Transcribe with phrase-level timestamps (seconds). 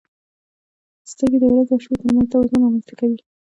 [1.11, 3.19] •سترګې د ورځې او شپې ترمنځ توازن رامنځته کوي.